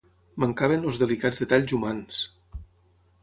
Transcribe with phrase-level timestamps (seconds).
[0.43, 2.23] Mancaven els delicats detalls humans!